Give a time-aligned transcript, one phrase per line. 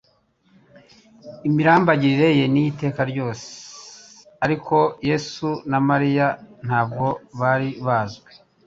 [1.47, 3.47] imirambagirire ye ni iy'iteka ryose."
[4.43, 6.27] ArikoYosefu na Mariya
[6.65, 7.05] ntabwo
[7.39, 8.31] bari bazwi,